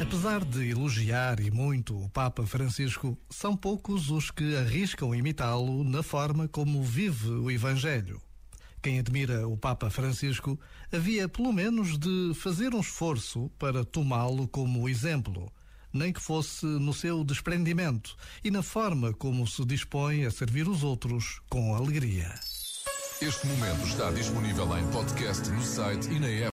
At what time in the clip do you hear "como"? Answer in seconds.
6.46-6.82, 14.46-14.88, 19.12-19.48